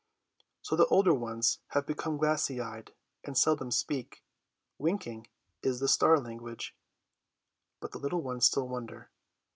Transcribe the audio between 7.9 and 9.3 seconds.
the little ones still wonder.